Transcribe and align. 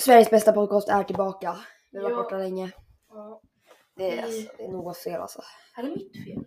Sveriges 0.00 0.30
bästa 0.30 0.52
podcast 0.52 0.88
är 0.88 1.04
tillbaka. 1.04 1.56
Vi 1.90 1.98
har 1.98 2.04
varit 2.04 2.16
Ja. 2.16 2.22
borta 2.22 2.36
länge. 2.36 2.72
Ja. 3.08 3.40
Det 3.96 4.10
är, 4.10 4.16
Vi- 4.16 4.22
alltså, 4.22 4.52
det 4.58 4.64
är 4.64 4.68
Noahs 4.68 4.98
fel 4.98 5.20
alltså. 5.20 5.42
Är 5.76 5.82
det 5.82 5.88
mitt 5.88 6.24
fel? 6.24 6.44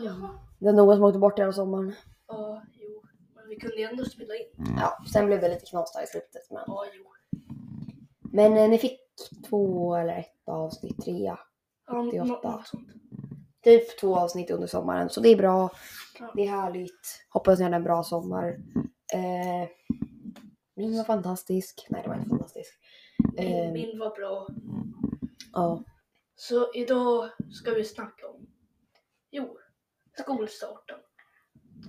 Jaha. 0.00 0.30
Det 0.58 0.66
är 0.68 0.72
Noah 0.72 0.96
som 0.96 1.04
åkte 1.04 1.18
bort 1.18 1.38
hela 1.38 1.52
sommaren. 1.52 1.94
Ja, 2.26 2.62
jo. 2.74 3.02
Men 3.34 3.48
vi 3.48 3.56
kunde 3.56 3.76
ju 3.76 3.82
ändå 3.84 4.04
spela 4.04 4.34
in. 4.34 4.76
Ja, 4.80 4.98
sen 5.12 5.26
blev 5.26 5.40
det 5.40 5.48
lite 5.48 5.66
knas 5.66 5.92
där 5.92 6.02
i 6.02 6.06
slutet. 6.06 6.50
Men, 6.50 6.62
Ja, 6.66 6.84
jo. 6.94 7.04
men 8.20 8.56
eh, 8.56 8.68
ni 8.68 8.78
fick 8.78 9.00
två 9.48 9.94
eller 9.96 10.18
ett 10.18 10.48
avsnitt, 10.48 11.04
trea. 11.04 11.38
Ja, 11.86 11.92
nå- 12.02 12.08
88. 12.08 12.50
något 12.50 12.66
sånt. 12.66 12.88
Typ 13.64 14.00
två 14.00 14.16
avsnitt 14.16 14.50
under 14.50 14.66
sommaren. 14.66 15.10
Så 15.10 15.20
det 15.20 15.28
är 15.28 15.36
bra. 15.36 15.70
Ja. 16.20 16.32
Det 16.36 16.42
är 16.42 16.48
härligt. 16.50 17.26
Hoppas 17.30 17.58
ni 17.58 17.64
hade 17.64 17.76
en 17.76 17.84
bra 17.84 18.02
sommar. 18.02 18.56
Eh, 19.14 19.68
min 20.74 20.96
var 20.96 21.04
fantastisk. 21.04 21.86
Nej, 21.90 22.02
det 22.02 22.08
var 22.08 22.16
inte 22.16 22.28
fantastisk. 22.28 22.78
Min, 23.36 23.46
Eh, 23.66 23.72
min 23.72 23.98
var 23.98 24.10
bra. 24.16 24.48
ja. 25.52 25.84
Så 26.36 26.72
idag 26.74 27.30
ska 27.52 27.70
vi 27.74 27.84
snacka 27.84 28.28
om, 28.28 28.46
jo, 29.30 29.58
skolstarten. 30.18 30.98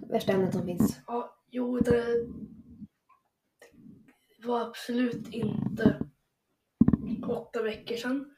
Värsta 0.09 0.31
ämnet 0.31 0.53
som 0.53 0.65
finns. 0.65 0.97
Ja, 1.07 1.35
jo, 1.51 1.79
det 1.79 2.05
var 4.45 4.61
absolut 4.61 5.33
inte 5.33 5.99
åtta 7.27 7.61
veckor 7.63 7.95
sedan. 7.95 8.35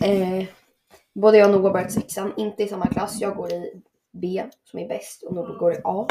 Eh, 0.00 0.48
både 1.14 1.38
jag 1.38 1.46
och 1.46 1.52
Noah 1.52 1.62
har 1.64 1.72
börjat 1.72 1.92
sexan. 1.92 2.32
Inte 2.36 2.62
i 2.62 2.68
samma 2.68 2.86
klass. 2.86 3.20
Jag 3.20 3.36
går 3.36 3.52
i 3.52 3.82
B 4.12 4.44
som 4.64 4.78
är 4.78 4.88
bäst 4.88 5.22
och 5.22 5.34
Noah 5.34 5.58
går 5.58 5.72
i 5.72 5.80
A. 5.84 6.06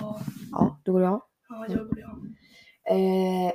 Ja, 0.00 0.20
Ja, 0.52 0.80
då 0.84 0.92
går 0.92 1.02
jag. 1.02 1.22
Ja 1.68 1.74
jag 1.74 1.90
och 1.90 1.98
jag. 1.98 2.32
Eh, 2.96 3.52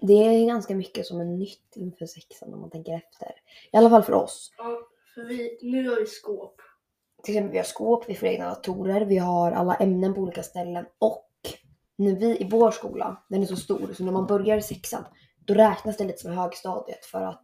det 0.00 0.12
är 0.12 0.46
ganska 0.46 0.74
mycket 0.74 1.06
som 1.06 1.20
är 1.20 1.24
nytt 1.24 1.76
inför 1.76 2.06
sexan 2.06 2.54
om 2.54 2.60
man 2.60 2.70
tänker 2.70 2.92
efter. 2.94 3.28
I 3.72 3.76
alla 3.76 3.90
fall 3.90 4.02
för 4.02 4.12
oss. 4.12 4.50
Ja, 4.58 4.78
för 5.14 5.24
vi, 5.24 5.58
nu 5.62 5.88
har 5.88 5.96
vi 5.96 6.06
skåp. 6.06 6.60
Till 7.22 7.34
exempel 7.34 7.52
vi 7.52 7.58
har 7.58 7.64
skåp, 7.64 8.04
vi 8.08 8.14
får 8.14 8.28
egna 8.28 8.48
datorer, 8.48 9.00
vi 9.00 9.18
har 9.18 9.52
alla 9.52 9.74
ämnen 9.74 10.14
på 10.14 10.20
olika 10.20 10.42
ställen 10.42 10.86
och 10.98 11.30
när 11.96 12.16
vi 12.16 12.40
i 12.40 12.48
vår 12.50 12.70
skola, 12.70 13.24
den 13.28 13.42
är 13.42 13.46
så 13.46 13.56
stor, 13.56 13.92
så 13.92 14.04
när 14.04 14.12
man 14.12 14.26
börjar 14.26 14.56
i 14.56 14.62
sexan 14.62 15.04
då 15.44 15.54
räknas 15.54 15.96
det 15.96 16.04
lite 16.04 16.18
som 16.18 16.32
högstadiet 16.32 17.04
för 17.04 17.22
att 17.22 17.42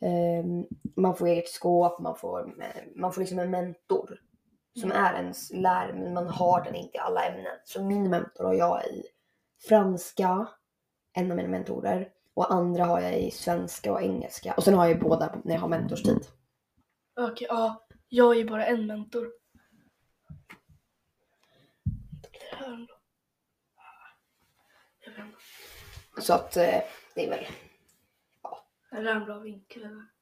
ehm, 0.00 0.66
man 0.96 1.16
får 1.16 1.26
eget 1.26 1.48
skåp, 1.48 2.00
man 2.00 2.16
får, 2.16 2.54
man 3.00 3.12
får 3.12 3.20
liksom 3.20 3.38
en 3.38 3.50
mentor 3.50 4.20
som 4.80 4.92
är 4.92 5.14
ens 5.14 5.52
lärare 5.52 5.92
men 5.92 6.14
man 6.14 6.28
har 6.28 6.64
den 6.64 6.74
inte 6.74 6.96
i 6.96 7.00
alla 7.00 7.24
ämnen. 7.24 7.56
Så 7.64 7.84
min 7.84 8.10
mentor 8.10 8.44
har 8.44 8.54
jag 8.54 8.84
i 8.84 9.02
franska, 9.68 10.48
en 11.12 11.30
av 11.30 11.36
mina 11.36 11.48
mentorer, 11.48 12.08
och 12.34 12.52
andra 12.52 12.84
har 12.84 13.00
jag 13.00 13.18
i 13.18 13.30
svenska 13.30 13.92
och 13.92 14.02
engelska. 14.02 14.54
Och 14.56 14.64
sen 14.64 14.74
har 14.74 14.86
jag 14.86 15.00
båda 15.00 15.34
när 15.44 15.54
jag 15.54 15.60
har 15.60 15.68
mentorstid. 15.68 16.26
Okej, 17.16 17.46
ja, 17.50 17.86
jag 18.08 18.34
är 18.34 18.38
ju 18.38 18.48
bara 18.48 18.66
en 18.66 18.86
mentor. 18.86 19.32
Så 26.20 26.34
att 26.34 26.56
eh, 26.56 26.80
det 27.14 27.26
är 27.26 27.30
väl 27.30 27.46
Är 28.90 29.02
det 29.02 29.10
en 29.10 29.24
bra 29.24 29.38
vinkel 29.38 29.84
eller? 29.84 30.17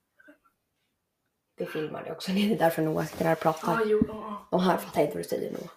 Vi 1.57 1.67
filmar 1.67 2.05
det 2.05 2.13
också. 2.13 2.33
Det 2.33 2.53
är 2.53 2.59
därför 2.59 2.83
Noah 2.83 3.07
sitter 3.07 3.25
här 3.25 3.33
och 3.33 3.41
pratar. 3.41 3.73
Ja, 3.73 3.81
jo, 3.87 4.03
ja. 4.09 4.49
De 4.51 4.61
här 4.61 4.77
fattar 4.77 5.03
inte 5.03 5.15
vad 5.15 5.25
du 5.25 5.29
säger 5.29 5.53
Noah. 5.53 5.71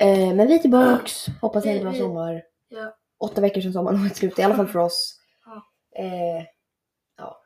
Nej. 0.00 0.28
Eh, 0.28 0.34
men 0.34 0.46
vi 0.46 0.54
är 0.54 0.58
tillbaks. 0.58 1.26
Hoppas 1.40 1.64
ni 1.64 1.70
hade 1.70 1.80
en 1.80 1.92
bra 1.92 2.00
sommar. 2.00 2.42
Ja, 2.68 2.96
Åtta 3.18 3.40
veckor 3.40 3.60
sedan 3.60 3.72
sommaren 3.72 4.02
var 4.02 4.08
slut. 4.08 4.38
I 4.38 4.42
alla 4.42 4.56
fall 4.56 4.66
för 4.68 4.78
oss. 4.78 5.20
Ja. 5.44 5.66
Eh, 6.02 6.44
ja. 7.16 7.42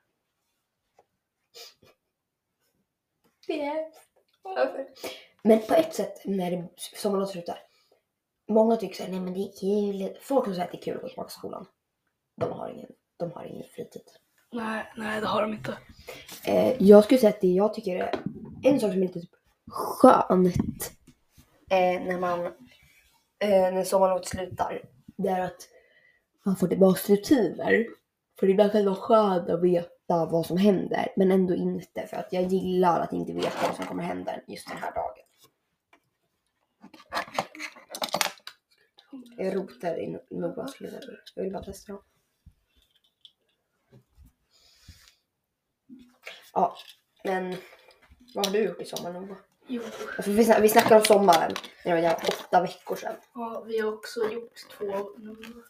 Men 5.42 5.60
på 5.60 5.74
ett 5.74 5.94
sätt 5.94 6.24
när 6.24 6.50
det, 6.50 6.68
sommaren 6.76 7.26
slutar. 7.26 7.58
Många 8.48 8.76
tycker 8.76 8.94
såhär, 8.94 9.10
nej 9.10 9.20
men 9.20 9.34
det 9.34 9.40
är 9.40 9.60
kul. 9.60 10.18
Folk 10.20 10.44
som 10.44 10.54
säger 10.54 10.66
att 10.66 10.72
det 10.72 10.78
är 10.78 10.82
kul 10.82 10.96
att 10.96 11.02
gå 11.02 11.08
tillbaka 11.08 11.28
till 11.28 11.38
skolan. 11.38 11.66
De 12.36 12.52
har 12.52 12.68
ingen, 12.68 12.90
de 13.16 13.32
har 13.32 13.44
ingen 13.44 13.68
fritid 13.68 14.02
nej, 14.52 14.92
nej, 14.96 15.20
det 15.20 15.26
har 15.26 15.42
de 15.42 15.52
inte. 15.52 15.78
Eh, 16.44 16.82
jag 16.82 17.04
skulle 17.04 17.20
säga 17.20 17.30
att 17.30 17.40
det 17.40 17.46
jag 17.46 17.74
tycker 17.74 17.96
är 17.96 18.20
en 18.62 18.80
sak 18.80 18.92
som 18.92 19.02
är 19.02 19.06
lite 19.06 19.20
typ 19.20 19.30
skönt 19.70 20.92
eh, 21.70 22.02
när 22.04 22.18
man 22.18 22.46
eh, 23.38 23.74
när 23.74 23.84
sommarlovet 23.84 24.26
slutar. 24.26 24.82
Det 25.16 25.28
är 25.28 25.40
att 25.40 25.68
man 26.44 26.56
får 26.56 26.68
tillbaka 26.68 27.12
rutiner. 27.12 27.86
För 28.40 28.50
ibland 28.50 28.72
kan 28.72 28.80
det 28.80 28.90
vara 28.90 29.00
skönt 29.00 29.50
att 29.50 29.62
veta 29.62 30.26
vad 30.26 30.46
som 30.46 30.56
händer 30.56 31.12
men 31.16 31.32
ändå 31.32 31.54
inte 31.54 32.06
för 32.06 32.16
att 32.16 32.32
jag 32.32 32.42
gillar 32.42 33.00
att 33.00 33.12
inte 33.12 33.32
veta 33.32 33.66
vad 33.68 33.76
som 33.76 33.86
kommer 33.86 34.02
hända 34.02 34.32
just 34.46 34.68
den 34.68 34.76
här 34.78 34.94
dagen. 34.94 35.26
Jag 39.36 39.56
rotar 39.56 40.00
i 40.00 40.18
Noahs 40.30 40.80
lilla 40.80 40.98
Jag 41.34 41.42
vill 41.42 41.52
bara 41.52 41.62
testa 41.62 41.92
dem. 41.92 42.02
Ja, 46.56 46.76
men 47.24 47.56
vad 48.34 48.46
har 48.46 48.52
du 48.52 48.58
gjort 48.64 48.80
i 48.80 48.84
sommar 48.84 49.12
Noah? 49.12 49.38
Jo, 49.66 49.82
Alltså, 50.16 50.30
vi, 50.30 50.44
snack, 50.44 50.62
vi 50.62 50.68
snackar 50.68 50.96
om 50.96 51.04
sommaren. 51.04 51.52
Det 51.84 51.90
var 51.90 51.98
jävla 51.98 52.28
åtta 52.28 52.62
veckor 52.62 52.96
sedan. 52.96 53.14
ja, 53.34 53.64
vi 53.66 53.78
har 53.78 53.92
också 53.92 54.20
gjort 54.32 54.54
två 54.78 54.84
nummer. 55.18 55.64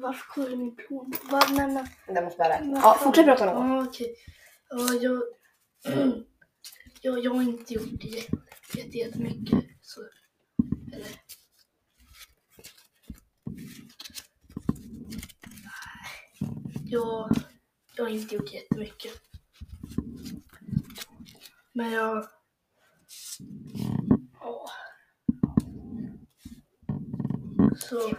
Varför 0.00 0.28
kollar 0.28 0.56
min 0.56 0.76
plånbok? 0.76 1.20
Vad, 1.30 1.52
nej. 1.52 1.84
Det 2.06 2.22
måste 2.22 2.38
bara 2.38 2.48
räkna. 2.48 2.80
Ja, 2.82 2.96
fortsätt 3.00 3.24
prata 3.24 3.44
Noah. 3.44 3.68
Ja, 3.76 3.84
okej. 3.88 4.16
Ja, 4.68 4.94
jag, 4.94 5.22
jag, 7.02 7.24
jag 7.24 7.34
har 7.34 7.42
inte 7.42 7.74
gjort 7.74 8.04
jätte- 8.04 8.98
jättemycket. 8.98 9.64
Så, 9.82 10.00
eller. 10.92 11.08
Jag, 16.84 17.30
jag 18.00 18.04
har 18.04 18.10
inte 18.10 18.34
gjort 18.34 18.52
jättemycket. 18.52 19.12
Men 21.72 21.92
jag... 21.92 22.26
Ja. 24.40 24.70
Så... 27.78 28.12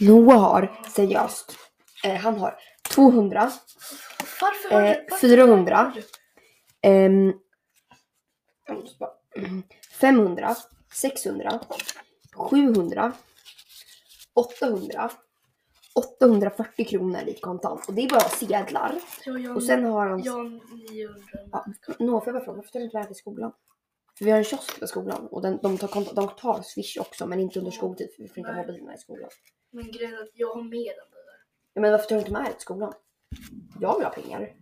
Noah 0.00 0.40
har 0.40 0.82
seriöst. 0.94 1.56
Eh, 2.04 2.14
han 2.16 2.36
har 2.38 2.58
200, 2.90 3.52
Varför 4.40 4.70
har 4.74 4.82
Eh, 4.82 4.96
du... 4.96 5.06
varför 5.10 5.28
400. 5.28 5.76
har 5.76 5.90
du- 5.94 6.02
ehm, 6.82 7.32
jag 8.66 8.76
måste 8.76 8.98
bara- 8.98 9.14
mm, 9.36 9.62
500, 10.00 10.56
600, 10.94 11.60
700, 12.34 13.12
800, 14.34 15.10
840 15.98 16.84
kronor 16.84 17.20
i 17.26 17.34
kontant. 17.40 17.88
Och 17.88 17.94
det 17.94 18.02
är 18.04 18.08
bara 18.08 18.20
sedlar. 18.20 18.94
Jag, 19.24 19.40
jag, 19.40 19.56
Och 19.56 19.62
sen 19.62 19.84
har 19.84 20.06
han... 20.06 20.22
jag 20.22 20.32
har 20.32 20.44
900. 20.92 21.22
Ja, 21.52 21.66
Noah, 21.98 22.24
får 22.24 22.26
jag 22.32 22.34
bara 22.34 22.44
fråga, 22.44 22.56
varför 22.56 22.70
tar 22.70 22.78
du 22.80 22.84
inte 22.84 22.96
med 22.98 23.06
till 23.06 23.16
skolan? 23.16 23.52
För 24.18 24.24
vi 24.24 24.30
har 24.30 24.38
en 24.38 24.44
kiosk 24.44 24.80
på 24.80 24.86
skolan 24.86 25.26
och 25.26 25.42
den, 25.42 25.58
de, 25.62 25.78
tar, 25.78 25.88
kont- 25.88 26.14
de 26.14 26.28
tar 26.28 26.62
swish 26.62 26.96
också 27.00 27.26
men 27.26 27.40
inte 27.40 27.58
under 27.58 27.70
skoltid 27.72 28.08
för 28.16 28.22
vi 28.22 28.28
får 28.28 28.38
inte 28.38 28.50
ha 28.52 28.62
mobilerna 28.62 28.94
i 28.94 28.98
skolan. 28.98 29.30
Men 29.70 29.84
grejen 29.92 30.14
är 30.14 30.22
att 30.22 30.30
jag 30.34 30.54
har 30.54 30.62
mer 30.62 30.90
än 30.90 31.10
det 31.10 31.24
där. 31.26 31.38
Ja, 31.72 31.80
men 31.80 31.90
varför 31.92 32.06
tar 32.08 32.16
du 32.16 32.20
inte 32.20 32.32
med 32.32 32.44
det 32.44 32.52
till 32.52 32.60
skolan? 32.60 32.92
Jag 33.80 33.96
vill 33.98 34.06
ha 34.06 34.12
pengar. 34.12 34.54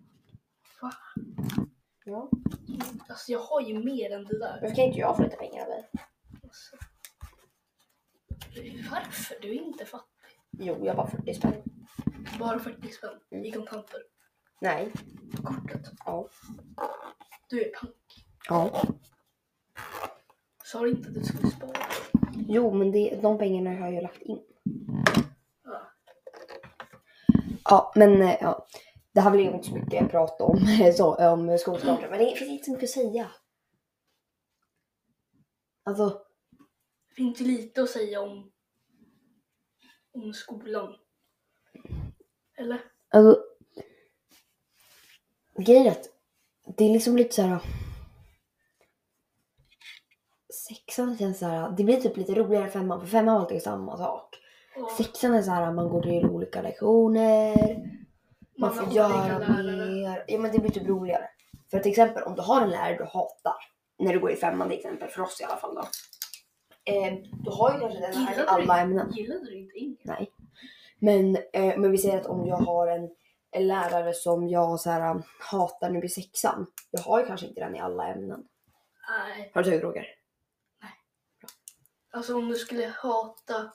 Va? 0.83 0.93
Ja. 2.05 2.31
Alltså 3.09 3.33
jag 3.33 3.39
har 3.39 3.61
ju 3.61 3.85
mer 3.85 4.11
än 4.11 4.25
det 4.25 4.39
där. 4.39 4.59
Varför 4.63 4.75
kan 4.77 4.85
inte 4.85 4.99
jag 4.99 5.17
få 5.17 5.23
lite 5.23 5.37
pengar 5.37 5.63
av 5.63 5.69
dig? 5.69 5.91
Alltså. 6.45 6.77
Varför? 8.91 9.37
Du 9.43 9.55
inte 9.55 9.85
fattig. 9.85 10.16
Jo, 10.59 10.85
jag 10.85 10.95
har 10.95 10.97
bara 10.97 11.11
40 11.11 11.35
spänn. 11.35 11.63
Bara 12.39 12.59
40 12.59 12.89
spänn 12.89 13.45
i 13.45 13.53
kontanter. 13.53 14.01
Nej. 14.61 14.93
Kortet. 15.45 15.93
Ja. 16.05 16.29
Du 17.49 17.61
är 17.61 17.71
pank. 17.71 18.27
Ja. 18.49 18.83
Sa 20.65 20.81
du 20.81 20.91
inte 20.91 21.09
att 21.09 21.15
du 21.15 21.25
skulle 21.25 21.51
spara? 21.51 21.73
Jo, 22.49 22.75
men 22.75 22.93
det, 22.93 23.19
de 23.23 23.39
pengarna 23.39 23.71
har 23.71 23.87
jag 23.87 23.95
ju 23.95 24.01
lagt 24.01 24.23
in. 24.23 24.39
Ja. 25.65 25.93
Ja, 27.65 27.93
men 27.97 28.23
eh, 28.23 28.37
ja. 28.41 28.67
Det 29.13 29.21
här 29.21 29.35
ju 29.35 29.51
inte 29.51 29.69
så 29.69 29.75
mycket 29.75 30.05
att 30.05 30.11
prata 30.11 30.45
om, 30.45 30.59
så, 30.97 31.33
om 31.33 31.59
skolstarten. 31.59 32.11
Men 32.11 32.19
det 32.19 32.37
finns 32.37 32.51
inte 32.51 32.65
så 32.65 32.71
mycket 32.71 32.85
att 32.85 32.91
säga. 32.91 33.31
Alltså, 35.85 36.09
Det 37.09 37.15
finns 37.15 37.41
lite 37.41 37.83
att 37.83 37.91
säga 37.91 38.21
om, 38.21 38.53
om 40.17 40.33
skolan. 40.33 40.95
Eller? 42.59 42.81
alltså. 43.11 43.43
Grejen 45.59 45.87
är 45.87 45.91
att 45.91 46.09
det 46.77 46.85
är 46.85 46.93
liksom 46.93 47.17
lite 47.17 47.35
så 47.35 47.43
här. 47.43 47.59
Sexan 50.69 51.19
känns 51.19 51.39
så 51.39 51.47
här. 51.47 51.71
Det 51.71 51.85
blir 51.85 52.01
typ 52.01 52.17
lite 52.17 52.35
roligare 52.35 52.71
femman. 52.71 53.01
För 53.01 53.07
femman 53.07 53.35
var 53.35 53.41
alltid 53.41 53.63
samma 53.63 53.97
sak. 53.97 54.37
Ja, 54.77 54.91
Sexan 54.97 55.35
är 55.35 55.43
så 55.43 55.51
här 55.51 55.73
man 55.73 55.89
går 55.89 56.03
till 56.03 56.27
olika 56.27 56.63
lektioner. 56.63 57.77
Man 58.59 58.75
får 58.75 58.83
har 58.83 58.93
göra 58.93 59.39
mer. 59.39 60.25
Ja 60.27 60.39
men 60.39 60.53
det 60.53 60.59
blir 60.59 60.71
typ 60.71 60.89
roligare. 60.89 61.29
För 61.71 61.79
till 61.79 61.91
exempel 61.91 62.23
om 62.23 62.35
du 62.35 62.43
har 62.43 62.63
en 62.63 62.71
lärare 62.71 62.97
du 62.97 63.05
hatar. 63.05 63.57
När 63.99 64.13
du 64.13 64.21
går 64.21 64.31
i 64.31 64.37
femman 64.37 64.69
till 64.69 64.79
exempel, 64.79 65.09
för 65.09 65.23
oss 65.23 65.41
i 65.41 65.45
alla 65.45 65.57
fall 65.57 65.75
då. 65.75 65.83
Eh, 66.87 67.15
du 67.45 67.51
har 67.51 67.75
ju 67.75 67.81
kanske 67.81 68.01
den 68.01 68.15
här 68.15 68.45
i 68.45 68.47
alla 68.47 68.81
ämnen. 68.81 69.13
Gillade 69.13 69.45
du 69.45 69.59
inte 69.59 69.79
engelska? 69.79 70.13
Nej. 70.13 70.33
Men, 70.99 71.37
eh, 71.53 71.79
men 71.79 71.91
vi 71.91 71.99
säger 71.99 72.21
att 72.21 72.27
om 72.27 72.47
jag 72.47 72.57
har 72.57 72.87
en, 72.87 73.11
en 73.51 73.67
lärare 73.67 74.15
som 74.15 74.49
jag 74.49 74.81
så 74.81 74.91
här, 74.91 75.23
hatar 75.51 75.91
nu 75.91 76.03
i 76.03 76.09
sexan. 76.09 76.67
Jag 76.91 77.01
har 77.01 77.21
ju 77.21 77.27
kanske 77.27 77.47
inte 77.47 77.61
den 77.61 77.77
i 77.77 77.81
alla 77.81 78.07
ämnen. 78.07 78.45
Nej. 79.09 79.51
Har 79.55 79.63
du 79.63 79.71
tagit 79.71 79.83
Roger? 79.83 80.07
Alltså 82.13 82.37
om 82.37 82.49
du 82.49 82.55
skulle 82.55 82.87
hata 82.87 83.73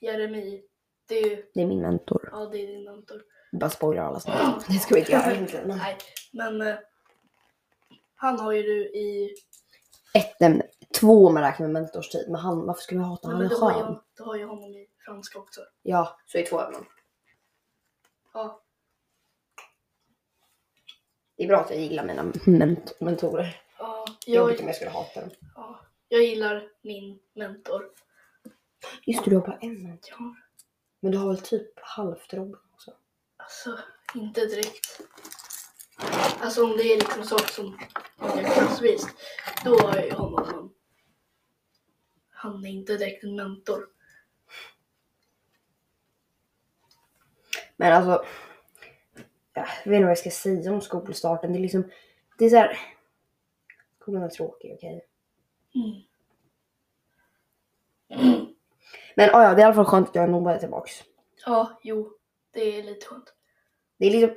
Jeremi, 0.00 0.62
det 1.08 1.14
är 1.18 1.30
ju, 1.30 1.44
Det 1.54 1.62
är 1.62 1.66
min 1.66 1.80
mentor. 1.82 2.28
ja 2.32 2.46
det 2.46 2.58
är 2.58 2.66
din 2.66 2.84
mentor. 2.84 3.22
Bara 3.52 3.70
spoilar 3.70 4.02
alla 4.02 4.20
snart. 4.20 4.66
Det 4.68 4.74
ska 4.74 4.94
vi 4.94 5.00
inte 5.00 5.12
göra 5.12 5.32
egentligen. 5.34 5.68
Nej, 5.68 5.96
men 6.32 6.60
eh, 6.60 6.74
han 8.14 8.38
har 8.40 8.52
ju 8.52 8.62
du 8.62 8.84
i... 8.84 9.34
ett 10.14 10.42
ämne. 10.42 10.64
Två 11.00 11.26
om 11.26 11.34
man 11.34 11.42
räknar 11.42 11.68
med 11.68 11.82
mentorstid. 11.82 12.24
Men 12.30 12.40
han, 12.40 12.66
varför 12.66 12.80
skulle 12.82 13.00
jag 13.00 13.06
hata 13.06 13.28
honom? 13.28 13.42
Han 13.42 13.52
är 13.56 13.60
har, 13.60 13.72
skön. 13.84 14.00
du 14.16 14.22
har 14.22 14.36
ju 14.36 14.44
honom 14.46 14.70
i 14.74 14.88
franska 15.04 15.38
också. 15.38 15.60
Ja, 15.82 16.20
så 16.26 16.38
i 16.38 16.42
två 16.42 16.60
ämnen. 16.60 16.84
Ja, 18.34 18.62
Det 21.36 21.44
är 21.44 21.48
bra 21.48 21.60
att 21.60 21.70
jag 21.70 21.78
gillar 21.80 22.04
mina 22.04 22.22
ment- 22.22 22.92
mentorer. 23.00 23.62
ja, 23.78 24.04
Jobbigt 24.26 24.60
om 24.60 24.64
jag, 24.66 24.68
jag 24.68 24.76
skulle 24.76 24.90
hata 24.90 25.20
dem. 25.20 25.30
ja, 25.54 25.80
jag 26.08 26.22
gillar 26.22 26.68
min 26.82 27.18
mentor. 27.34 27.88
Just 29.06 29.24
det, 29.24 29.30
du 29.30 29.36
har 29.36 29.46
bara 29.46 29.58
en 29.58 29.82
mentor. 29.82 30.14
Ja, 30.18 30.34
Men 31.00 31.12
du 31.12 31.18
har 31.18 31.28
väl 31.28 31.40
typ 31.42 31.80
halvt 31.80 32.34
Robin 32.34 32.56
också? 32.74 32.90
alltså 33.36 33.78
inte 34.14 34.46
direkt. 34.46 35.00
Alltså 36.40 36.64
om 36.64 36.70
det 36.76 36.82
är 36.82 36.96
liksom 36.98 37.24
saker 37.24 37.52
som 37.52 37.78
är 38.18 38.54
klassvis, 38.54 39.06
då 39.64 39.78
har 39.78 39.96
jag 39.96 40.04
ju 40.06 40.12
honom. 40.12 40.74
Han 42.42 42.64
är 42.64 42.70
inte 42.70 42.96
direkt 42.96 43.24
en 43.24 43.36
mentor. 43.36 43.88
Men 47.76 47.92
alltså. 47.92 48.24
Jag 49.54 49.62
vet 49.62 49.86
inte 49.86 50.00
vad 50.00 50.10
jag 50.10 50.18
ska 50.18 50.30
säga 50.30 50.72
om 50.72 50.80
skolstarten. 50.80 51.52
Det 51.52 51.58
är 51.58 51.60
liksom. 51.60 51.90
Det 52.38 52.44
är 52.44 52.50
så 52.50 52.56
här. 52.56 52.78
Skolan 54.00 54.22
är 54.22 54.28
tråkig, 54.28 54.72
okej. 54.74 55.06
Mm. 55.74 56.00
Men 59.16 59.30
ah, 59.34 59.42
ja, 59.42 59.54
det 59.54 59.56
är 59.56 59.58
i 59.60 59.62
alla 59.62 59.74
fall 59.74 59.84
skönt 59.84 60.08
att 60.08 60.14
jag 60.14 60.24
är 60.24 60.28
nobbade 60.28 60.60
tillbaks. 60.60 61.02
Ja, 61.46 61.80
jo, 61.82 62.12
det 62.50 62.78
är 62.78 62.82
lite 62.82 63.06
skönt. 63.06 63.34
Det 63.96 64.06
är 64.06 64.10
liksom. 64.10 64.36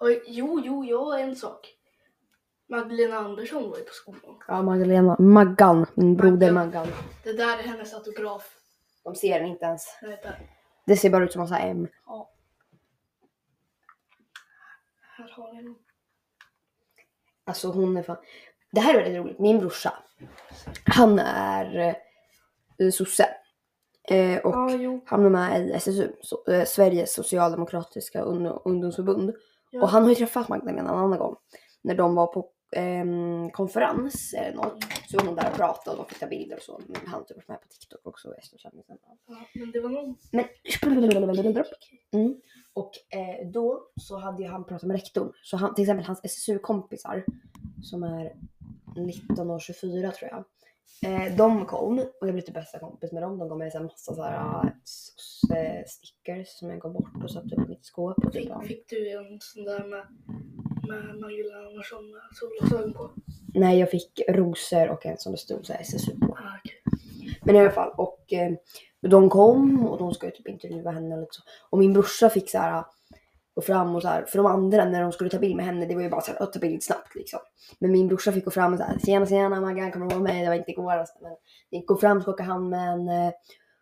Oj, 0.00 0.22
jo, 0.26 0.62
jo, 0.64 0.84
jag 0.84 1.04
har 1.04 1.18
en 1.18 1.36
sak. 1.36 1.76
Magdalena 2.76 3.16
Andersson 3.18 3.70
var 3.70 3.78
ju 3.78 3.84
på 3.84 3.92
skolan. 3.92 4.36
Ja, 4.48 4.62
Magdalena. 4.62 5.16
Maggan. 5.18 5.86
Min 5.94 6.16
broder 6.16 6.52
Maggan. 6.52 6.86
Det 7.24 7.32
där 7.32 7.58
är 7.58 7.62
hennes 7.62 7.94
autograf. 7.94 8.56
De 9.04 9.14
ser 9.14 9.38
den 9.40 9.48
inte 9.48 9.64
ens. 9.64 9.86
Där. 10.00 10.38
Det 10.86 10.96
ser 10.96 11.10
bara 11.10 11.24
ut 11.24 11.32
som 11.32 11.40
massa 11.42 11.58
M. 11.58 11.88
Ja. 12.06 12.30
Här 15.16 15.28
har 15.36 15.52
ni 15.52 15.62
den. 15.62 15.74
Alltså 17.44 17.68
hon 17.68 17.96
är 17.96 18.02
fan. 18.02 18.16
Det 18.72 18.80
här 18.80 18.94
är 18.94 19.02
väldigt 19.02 19.22
roligt. 19.22 19.38
Min 19.38 19.58
brorsa. 19.58 19.92
Han 20.86 21.18
är 21.18 21.96
eh, 22.78 22.90
sosse. 22.90 23.28
Eh, 24.08 24.38
och 24.38 24.52
Ja, 24.52 24.70
jo. 24.70 25.04
han 25.06 25.24
är 25.26 25.30
med 25.30 25.68
i 25.68 25.72
SSU, 25.72 26.12
så, 26.22 26.44
eh, 26.52 26.64
Sveriges 26.64 27.14
socialdemokratiska 27.14 28.22
ung- 28.22 28.60
ungdomsförbund. 28.64 29.34
Ja. 29.70 29.82
Och 29.82 29.88
han 29.88 30.02
har 30.02 30.08
ju 30.10 30.14
träffat 30.14 30.48
Magdalena 30.48 30.80
en 30.90 30.96
annan 30.98 31.18
gång. 31.18 31.36
När 31.82 31.94
de 31.94 32.14
var 32.14 32.26
på 32.26 32.48
ehm, 32.76 33.50
konferens 33.50 34.34
eller 34.34 34.56
något. 34.56 34.84
Så 35.10 35.16
var 35.18 35.26
hon 35.26 35.34
där 35.34 35.50
och 35.50 35.56
pratade 35.56 35.90
och 35.96 36.04
de 36.04 36.08
fick 36.08 36.18
ta 36.20 36.26
bilder 36.26 36.56
och 36.56 36.62
så. 36.62 36.80
Men 36.88 37.06
han 37.06 37.24
typ 37.24 37.48
med 37.48 37.60
på 37.60 37.68
TikTok 37.68 38.00
också. 38.06 38.34
Ja, 39.26 39.36
men 39.54 39.70
det 39.72 39.80
var 39.80 39.90
någon... 39.90 40.16
Men... 40.32 40.44
Mm. 42.12 42.40
Och 42.72 42.90
eh, 43.10 43.48
då 43.50 43.82
så 44.00 44.16
hade 44.18 44.42
ju 44.42 44.48
han 44.48 44.64
pratat 44.64 44.82
med 44.88 44.94
rektorn. 44.96 45.32
Så 45.42 45.56
han, 45.56 45.74
till 45.74 45.82
exempel 45.84 46.06
hans 46.06 46.20
SSU-kompisar 46.24 47.24
som 47.82 48.02
är 48.02 48.32
19 48.96 49.50
och 49.50 49.60
24 49.60 50.10
tror 50.12 50.30
jag. 50.30 50.44
Eh, 51.04 51.36
de 51.36 51.66
kom 51.66 51.98
och 51.98 52.26
jag 52.26 52.32
blev 52.34 52.40
typ 52.42 52.54
bästa 52.54 52.78
kompis 52.78 53.12
med 53.12 53.22
dem. 53.22 53.38
De 53.38 53.48
gav 53.48 53.58
mig 53.58 53.70
en 53.74 53.82
massa 53.82 54.14
så 54.14 54.22
här, 54.22 54.74
s- 54.84 55.50
eh, 55.56 55.84
stickers 55.86 56.48
som 56.48 56.70
jag 56.70 56.80
gav 56.80 56.92
bort 56.92 57.24
och 57.24 57.30
satte 57.30 57.54
upp 57.56 57.66
i 57.66 57.68
mitt 57.68 57.84
skåp. 57.84 58.18
Och 58.24 58.32
typ, 58.32 58.42
Fick, 58.42 58.68
fick 58.68 58.88
du 58.88 59.10
en 59.10 59.38
sån 59.40 59.64
där 59.64 59.84
med, 59.86 60.06
med 60.88 61.20
Magdalena 61.20 61.66
Andersson 61.68 62.10
med 62.10 62.20
solglasögon 62.32 62.94
på? 62.94 63.10
Nej, 63.54 63.78
jag 63.78 63.90
fick 63.90 64.20
rosor 64.28 64.88
och 64.88 65.06
en 65.06 65.18
som 65.18 65.32
det 65.32 65.38
stod 65.38 65.66
så 65.66 65.72
här 65.72 65.80
SSU 65.80 66.20
på. 66.20 66.26
Ah, 66.26 66.58
okej. 66.58 66.82
Men 67.42 67.56
i 67.56 67.60
alla 67.60 67.70
fall, 67.70 67.94
och 67.96 68.32
eh, 68.32 68.52
de 69.00 69.30
kom 69.30 69.86
och 69.86 69.98
de 69.98 70.14
ska 70.14 70.26
ju 70.26 70.32
typ 70.32 70.48
intervjua 70.48 70.90
henne 70.90 71.20
lite 71.20 71.34
så. 71.34 71.42
Och 71.70 71.78
min 71.78 71.92
brorsa 71.92 72.30
fick 72.30 72.50
så 72.50 72.58
här 72.58 72.84
gå 73.54 73.62
fram 73.62 73.94
och 73.94 74.02
så 74.02 74.08
här, 74.08 74.24
för 74.24 74.38
de 74.38 74.46
andra 74.46 74.84
när 74.84 75.02
de 75.02 75.12
skulle 75.12 75.30
ta 75.30 75.38
bild 75.38 75.56
med 75.56 75.64
henne, 75.64 75.86
det 75.86 75.94
var 75.94 76.02
ju 76.02 76.10
bara 76.10 76.20
så 76.20 76.32
här, 76.32 76.42
att 76.42 76.52
ta 76.52 76.58
bild 76.58 76.82
snabbt 76.82 77.14
liksom. 77.14 77.40
Men 77.78 77.92
min 77.92 78.08
brorsa 78.08 78.32
fick 78.32 78.44
gå 78.44 78.50
fram 78.50 78.72
och 78.72 78.78
så 78.78 78.84
här, 78.84 78.98
tjena 79.06 79.26
tjena 79.26 79.60
Maggan, 79.60 79.92
kommer 79.92 80.06
du 80.06 80.14
vara 80.14 80.24
med? 80.24 80.44
Det 80.44 80.48
var 80.48 80.54
inte 80.54 80.70
igår 80.70 80.92
alltså, 80.92 81.14
men 81.22 81.32
gick 81.70 81.86
gå 81.86 81.96
fram, 81.96 82.22
skaka 82.22 82.42
hand 82.42 82.68
med 82.68 82.80
henne 82.80 83.32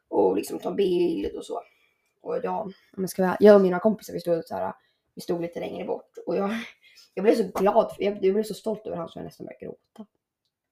och 0.09 0.37
liksom 0.37 0.59
ta 0.59 0.71
bild 0.71 1.37
och 1.37 1.45
så. 1.45 1.63
Och 2.23 2.39
jag, 2.43 2.73
men 2.97 3.09
ska 3.09 3.23
jag, 3.23 3.37
jag 3.41 3.55
och 3.55 3.63
mina 3.63 3.79
kompisar, 3.79 4.13
vi 4.13 4.21
stod 4.21 4.45
så 4.45 4.55
här, 4.55 4.73
vi 5.15 5.21
stod 5.21 5.43
lite 5.43 5.61
längre 5.61 5.85
bort 5.85 6.11
och 6.27 6.37
jag, 6.37 6.51
jag 7.27 7.37
blev 7.37 7.53
så 7.53 7.61
glad, 7.61 7.95
för 7.97 8.03
jag, 8.03 8.25
jag 8.25 8.35
blev 8.35 8.43
så 8.45 8.55
stolt 8.55 8.87
över 8.87 8.97
honom 8.97 9.09
så 9.09 9.19
jag 9.19 9.25
nästan 9.25 9.47
började 9.47 9.65
gråta. 9.67 10.07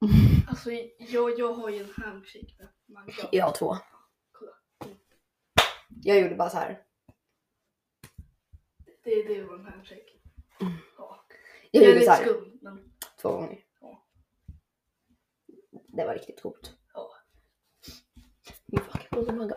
Alltså, 0.48 0.70
jag, 0.98 1.38
jag 1.38 1.52
har 1.52 1.68
ju 1.70 1.78
en 1.82 1.90
handshake 2.04 2.54
med 2.58 2.68
Magda. 2.86 3.28
Jag 3.32 3.44
har 3.44 3.52
två. 3.52 3.76
Kolla. 4.32 4.52
Jag 6.02 6.20
gjorde 6.20 6.34
bara 6.34 6.50
så 6.50 6.56
här. 6.56 6.82
Det, 9.04 9.22
det 9.22 9.42
var 9.44 9.54
en 9.54 9.64
handshake. 9.64 10.10
Ja. 10.98 11.24
Jag 11.70 11.82
Jag 11.82 11.88
gjorde 11.88 11.94
så 11.94 12.00
lite 12.00 12.12
här 12.12 12.24
skum, 12.24 12.58
men 12.62 12.92
två 13.22 13.28
gånger. 13.32 13.64
Ja. 13.80 14.06
Det 15.88 16.04
var 16.06 16.14
riktigt 16.14 16.42
coolt. 16.42 16.74
ja. 16.92 17.10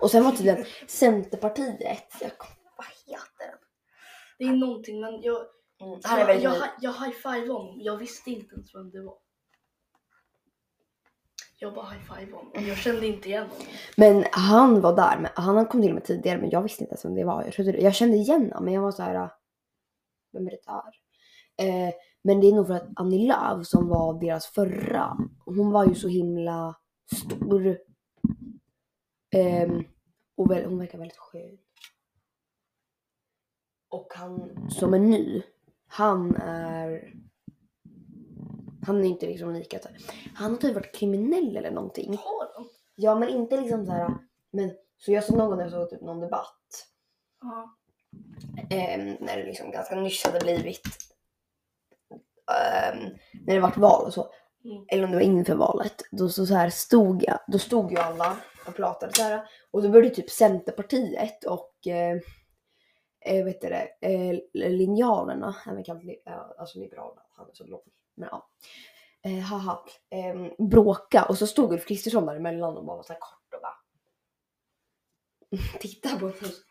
Och 0.02 0.12
sen 0.12 0.24
var 0.24 0.32
tydligen 0.32 0.66
Centerpartiet. 0.88 2.14
Jag 2.22 2.38
kommer, 2.38 2.72
vad 2.78 2.86
heter 3.06 3.48
den? 3.52 3.58
Det 4.38 4.44
är 4.44 4.54
någonting, 4.56 5.02
men 5.02 5.22
jag, 5.22 5.46
Mm, 5.82 6.00
han 6.04 6.16
är 6.16 6.20
jag, 6.20 6.28
väldigt 6.28 6.44
jag, 6.44 6.58
jag, 6.58 6.70
jag 6.82 6.92
high-five 6.92 7.48
honom. 7.48 7.82
Jag 7.82 7.98
visste 7.98 8.32
inte 8.32 8.56
ens 8.56 8.76
vem 8.76 8.92
det 8.92 9.02
var. 9.02 9.18
Jag 11.60 11.74
bara 11.74 11.86
high-five 11.86 12.32
honom. 12.32 12.68
Jag 12.68 12.78
kände 12.78 13.08
inte 13.08 13.30
igen 13.30 13.48
honom. 13.48 13.66
Men 13.98 14.26
han 14.32 14.82
var 14.82 14.96
där. 14.96 15.20
Men, 15.20 15.32
han 15.36 15.66
kom 15.66 15.82
till 15.82 15.94
mig 15.94 16.04
tidigare 16.04 16.42
men 16.42 16.50
jag 16.50 16.62
visste 16.62 16.84
inte 16.84 16.92
ens 16.92 17.06
vem 17.06 17.16
det 17.16 17.24
var. 17.24 17.44
Jag, 17.44 17.54
trodde, 17.54 17.72
jag 17.72 17.96
kände 17.96 18.18
igen 18.18 18.42
honom 18.42 18.66
men 18.66 18.74
jag 18.74 18.82
var 18.82 18.92
så 18.92 19.04
här. 19.04 19.30
Vem 20.34 20.48
är 20.48 20.52
det 20.52 20.62
där? 20.66 20.92
Eh, 21.68 21.94
men 22.22 22.42
det 22.42 22.48
är 22.48 22.54
nog 22.54 22.68
för 22.68 22.74
att 22.74 22.90
Annie 22.96 23.28
Lööf 23.28 23.68
som 23.68 23.88
var 23.88 24.20
deras 24.20 24.46
förra. 24.46 25.18
Hon 25.46 25.72
var 25.72 25.86
ju 25.86 25.96
så 25.96 26.08
himla 26.08 26.76
stor. 27.16 27.78
Ehm, 29.36 29.84
och 30.36 30.52
väl, 30.52 30.66
hon 30.66 30.78
verkar 30.78 30.98
väldigt 30.98 31.18
skön. 31.18 31.58
Och 33.90 34.08
han 34.16 34.70
som 34.70 34.94
är 34.94 35.00
ny. 35.00 35.44
Han 35.92 36.36
är... 36.36 37.14
Han 38.86 39.04
är 39.04 39.10
inte 39.10 39.26
liksom 39.26 39.54
lika... 39.54 39.80
Han 40.36 40.52
har 40.52 40.58
typ 40.58 40.76
varit 40.76 40.96
kriminell 40.96 41.58
eller 41.58 41.72
någonting. 41.72 42.18
Har 42.18 42.54
han? 42.56 42.68
Ja 42.96 43.16
men 43.16 43.30
inte 43.30 43.62
liksom 43.62 43.86
så 43.86 43.92
här. 43.92 44.14
Men, 44.52 44.72
så 44.98 45.12
jag 45.12 45.24
såg 45.24 45.38
någon 45.38 45.60
jag 45.60 45.72
såg 45.72 45.90
typ 45.90 46.02
någon 46.02 46.20
debatt. 46.20 46.88
Ja. 47.42 47.78
ehm, 48.70 49.18
när 49.20 49.38
det 49.38 49.44
liksom 49.46 49.72
ganska 49.72 49.96
nyss 49.96 50.24
hade 50.26 50.40
blivit. 50.40 50.82
ehm, 52.52 53.10
när 53.46 53.54
det 53.54 53.60
vart 53.60 53.78
val 53.78 54.06
och 54.06 54.14
så. 54.14 54.34
Mm. 54.66 54.86
Eller 54.88 55.04
om 55.04 55.12
det 55.12 55.18
var 55.18 55.24
inför 55.24 55.56
valet. 55.56 56.02
Då 56.12 56.30
så, 56.30 56.46
så 56.46 56.54
här 56.54 56.70
stod 56.70 57.24
jag. 57.24 57.40
Då 57.48 57.60
stod 57.60 57.92
ju 57.92 57.98
alla 57.98 58.38
och 58.68 58.76
pratade 58.76 59.14
så 59.14 59.24
här. 59.24 59.44
Och 59.72 59.82
då 59.84 59.90
började 59.90 60.16
typ 60.16 60.30
Centerpartiet 60.30 61.44
och 61.44 61.88
eh, 61.88 62.20
eh, 63.22 63.46
vet 63.46 63.62
det, 63.62 63.90
eh, 64.02 64.40
linjalerna, 64.54 65.56
även 65.68 65.84
kallat 65.84 66.04
alltså 66.58 66.80
liberalerna, 66.80 67.22
han 67.30 67.50
är 67.50 67.54
så 67.54 67.68
lång. 67.68 67.82
Men 68.16 68.30
ja. 68.32 68.50
Eh, 69.24 69.40
haha. 69.40 69.86
Eh, 70.10 70.66
bråka 70.68 71.26
och 71.30 71.38
så 71.38 71.48
stod 71.48 71.74
Ulf 71.74 71.86
Kristersson 71.86 72.26
där 72.26 72.36
emellan 72.36 72.78
och 72.78 72.86
bara 72.86 72.98
var 72.98 73.04
så 73.04 73.14
kort 73.14 73.54
och 73.54 73.62
bara 73.62 73.78
titta 75.80 76.20
på 76.20 76.26
oss. 76.26 76.64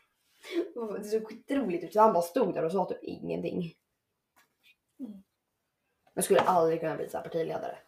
Det 0.98 1.04
såg 1.04 1.28
skitroligt 1.28 1.84
ut. 1.84 1.92
Så 1.92 2.00
han 2.00 2.12
bara 2.12 2.22
stod 2.22 2.54
där 2.54 2.64
och 2.64 2.72
sa 2.72 2.84
typ 2.84 3.02
ingenting. 3.02 3.74
Mm. 5.00 5.22
Jag 6.14 6.24
skulle 6.24 6.40
aldrig 6.40 6.80
kunna 6.80 6.96
bli 6.96 7.08
så 7.08 7.16
här 7.16 7.24
partiledare. 7.24 7.78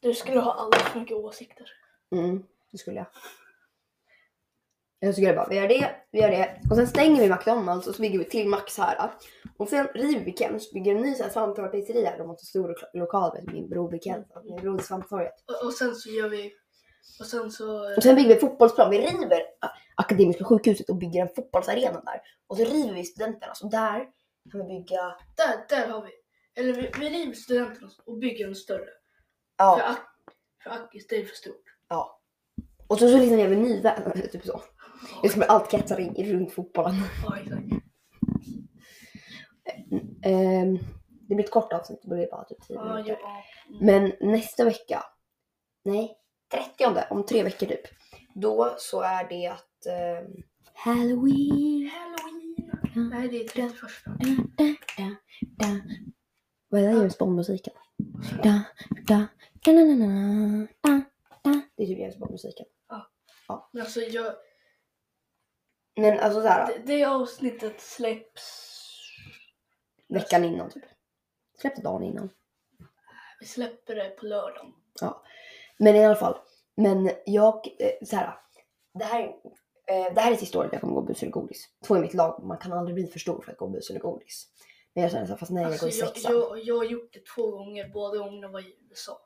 Du 0.00 0.14
skulle 0.14 0.40
ha 0.40 0.52
alldeles 0.52 0.86
för 0.86 1.00
mycket 1.00 1.16
åsikter. 1.16 1.70
Mm, 2.10 2.46
det 2.72 2.78
skulle 2.78 2.96
jag. 2.96 3.06
Jag 5.00 5.14
det 5.14 5.32
bara, 5.36 5.48
vi 5.48 5.56
gör 5.56 5.68
det, 5.68 5.90
vi 6.12 6.20
gör 6.20 6.30
det. 6.30 6.60
Och 6.70 6.76
sen 6.76 6.86
stänger 6.86 7.22
vi 7.22 7.30
McDonalds 7.34 7.86
och 7.86 7.94
så 7.94 8.02
bygger 8.02 8.18
vi 8.18 8.24
till 8.24 8.48
Max 8.48 8.78
här. 8.78 9.10
Och 9.56 9.68
sen 9.68 9.86
river 9.94 10.24
vi 10.24 10.32
Kens, 10.36 10.72
bygger 10.72 10.94
en 10.94 11.02
ny 11.02 11.14
så 11.14 11.24
svamptorparpizzeria. 11.30 12.16
De 12.18 12.28
har 12.28 12.36
så 12.36 12.46
stor 12.46 12.68
lo- 12.68 13.00
lokal 13.00 13.34
med 13.34 13.54
min 13.54 13.68
bror 13.68 13.90
vid 13.90 14.02
Kens. 14.02 14.26
Min 14.44 14.56
bror 14.56 14.78
Svamptorget. 14.78 15.34
Och, 15.48 15.66
och 15.66 15.72
sen 15.72 15.94
så 15.94 16.10
gör 16.10 16.28
vi... 16.28 16.52
Och 17.20 17.26
sen 17.26 17.50
så... 17.50 17.96
Och 17.96 18.02
sen 18.02 18.14
bygger 18.16 18.34
vi 18.34 18.40
fotbollsplan. 18.40 18.90
Vi 18.90 18.98
river 18.98 19.42
Akademiska 19.96 20.44
sjukhuset 20.44 20.90
och 20.90 20.96
bygger 20.96 21.22
en 21.22 21.28
fotbollsarena 21.36 22.00
där. 22.00 22.20
Och 22.46 22.56
så 22.56 22.64
river 22.64 22.94
vi 22.94 23.04
studenterna. 23.04 23.54
Så 23.54 23.68
där 23.68 23.98
kan 24.52 24.60
vi 24.60 24.64
bygga... 24.64 25.16
Där, 25.36 25.66
där 25.68 25.88
har 25.88 26.02
vi... 26.02 26.10
Eller 26.60 26.72
vi, 26.72 26.90
vi 27.00 27.08
river 27.10 27.32
studenterna 27.34 27.90
och 28.06 28.18
bygger 28.18 28.48
en 28.48 28.54
större. 28.54 28.78
För, 28.84 28.90
Ja, 29.58 29.96
för 30.62 30.70
Akis, 30.70 31.06
det 31.06 31.16
är 31.16 31.24
för 31.24 31.36
stort. 31.36 31.62
ja. 31.88 32.20
Och 32.88 32.98
så, 32.98 33.08
så 33.08 33.18
liksom 33.18 33.38
gör 33.38 33.48
vi 33.48 33.56
en 33.56 33.62
ny 33.62 33.80
värld. 33.80 34.28
Typ 34.32 34.44
så. 34.44 34.60
Det 35.22 35.28
ska 35.28 35.38
bli 35.38 35.46
allt 35.48 35.70
kretsar 35.70 36.00
i- 36.00 36.32
runt 36.32 36.52
fotbollen. 36.52 36.94
Ja, 37.24 37.36
exakt. 37.38 37.62
Ehm, 40.22 40.78
det 41.28 41.34
blir 41.34 41.44
ett 41.44 41.50
kort 41.50 41.72
avsnitt. 41.72 42.00
Det 42.02 42.08
blir 42.08 42.30
bara 42.30 42.44
typ 42.44 42.62
10 42.62 42.74
Ja, 42.76 42.84
minuter. 42.94 43.18
ja. 43.22 43.42
Mm. 43.68 43.86
Men 44.20 44.30
nästa 44.32 44.64
vecka, 44.64 45.02
nej, 45.84 46.16
30 46.52 47.06
om 47.10 47.26
tre 47.26 47.42
veckor 47.42 47.66
typ. 47.66 47.80
Då 48.34 48.74
så 48.78 49.00
är 49.00 49.28
det 49.28 49.46
att 49.46 49.86
ehm, 49.86 50.42
Halloween. 50.74 51.90
Halloween! 51.90 53.10
Nej, 53.10 53.28
det 53.28 53.36
är 53.44 53.48
31. 53.48 53.74
Da, 54.56 54.64
da, 54.96 55.16
da. 55.40 55.80
Vad 56.68 56.80
är 56.80 56.86
det 56.88 56.92
James 56.96 57.18
Bond-musiken? 57.18 57.74
Da, 58.42 58.62
da, 59.06 59.26
da, 59.64 59.72
da, 59.72 59.72
da, 59.72 60.66
da, 60.82 61.02
da. 61.42 61.60
Det 61.76 61.82
är 61.82 61.86
typ 61.86 61.98
James 61.98 62.16
Bond-musiken. 62.18 62.66
Men 63.72 63.82
alltså, 63.82 64.00
jag, 64.00 64.32
Men 65.96 66.18
alltså 66.20 66.42
såhär, 66.42 66.66
det, 66.66 66.82
det 66.86 67.04
avsnittet 67.04 67.80
släpps... 67.80 68.72
veckan 70.08 70.44
innan 70.44 70.70
typ. 70.70 70.84
Släppte 71.60 71.82
dagen 71.82 72.02
innan. 72.02 72.30
Vi 73.40 73.46
släpper 73.46 73.94
det 73.94 74.10
på 74.10 74.26
lördagen. 74.26 74.72
Men 75.78 75.96
i 75.96 76.04
alla 76.04 76.14
fall. 76.16 76.38
Men 76.74 77.10
jag, 77.26 77.54
eh, 77.78 78.06
så 78.06 78.16
här. 78.16 78.38
Det 78.94 79.04
här, 79.04 79.22
eh, 79.86 80.14
det 80.14 80.20
här 80.20 80.32
är 80.32 80.36
sista 80.36 80.58
året 80.58 80.72
jag 80.72 80.80
kommer 80.80 80.94
gå 80.94 81.02
bus 81.02 81.22
eller 81.22 81.32
godis. 81.32 81.68
Två 81.86 81.96
i 81.96 82.00
mitt 82.00 82.14
lag, 82.14 82.44
man 82.44 82.58
kan 82.58 82.72
aldrig 82.72 82.94
bli 82.94 83.06
för 83.06 83.18
stor 83.18 83.42
för 83.42 83.52
att 83.52 83.58
gå 83.58 83.68
bus 83.68 83.90
eller 83.90 84.00
godis. 84.00 84.46
Men 84.94 85.02
jag 85.02 85.12
känner 85.12 85.26
så 85.26 85.32
här, 85.32 85.38
fast 85.38 85.50
nej 85.52 85.62
jag 85.62 85.72
Alltså, 85.72 85.86
går 85.86 85.94
i 85.94 85.98
jag, 85.98 86.08
sexan. 86.08 86.32
jag, 86.32 86.58
jag 86.64 86.76
har 86.76 86.84
gjort 86.84 87.12
det 87.12 87.26
två 87.34 87.50
gånger, 87.50 87.88
båda 87.88 88.18
gångerna 88.18 88.48
var 88.48 88.60
i 88.60 88.76
USA. 88.90 89.18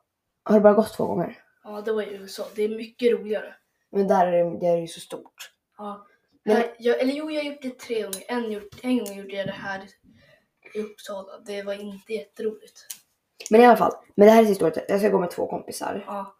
Har 0.43 0.55
du 0.55 0.61
bara 0.61 0.73
gått 0.73 0.93
två 0.93 1.05
gånger? 1.05 1.43
Ja, 1.63 1.81
det 1.81 1.91
var 1.93 2.01
i 2.01 2.13
USA. 2.13 2.43
Det 2.55 2.63
är 2.63 2.69
mycket 2.69 3.11
roligare. 3.11 3.55
Men 3.89 4.07
där 4.07 4.27
är 4.27 4.31
det, 4.43 4.59
det 4.59 4.67
är 4.67 4.77
ju 4.77 4.87
så 4.87 4.99
stort. 4.99 5.51
Ja. 5.77 6.07
Men- 6.45 6.55
Här, 6.55 6.75
jag, 6.79 6.99
eller 6.99 7.13
jo, 7.13 7.31
jag 7.31 7.43
har 7.43 7.51
gjort 7.51 7.61
det 7.61 7.79
tre 7.79 8.01
gånger. 8.01 8.23
En, 8.27 8.51
gjort, 8.51 8.79
en 8.83 8.97
gång 8.97 9.17
gjorde 9.17 9.35
jag 9.35 9.47
det 9.47 9.51
här 9.51 9.81
i 10.73 10.79
Uppsala. 10.79 11.39
Det 11.45 11.63
var 11.63 11.73
inte 11.73 12.13
jätteroligt. 12.13 12.79
Men 13.49 13.61
i 13.61 13.65
alla 13.65 13.77
fall, 13.77 13.93
men 14.15 14.25
det 14.27 14.31
här 14.33 14.43
är 14.43 14.47
sista 14.47 14.65
året. 14.65 14.85
Jag 14.87 14.99
ska 14.99 15.09
gå 15.09 15.19
med 15.19 15.31
två 15.31 15.47
kompisar. 15.47 16.03
Ja, 16.07 16.35